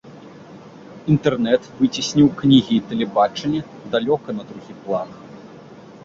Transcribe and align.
Інтэрнэт 1.15 1.67
выцесніў 1.81 2.27
кнігі 2.39 2.73
і 2.77 2.85
тэлебачанне 2.91 3.61
далёка 3.97 4.29
на 4.39 4.43
другі 4.53 4.73
план. 4.87 5.09